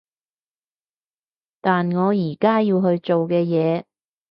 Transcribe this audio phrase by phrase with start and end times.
[1.61, 3.83] 但我而家要去做嘅嘢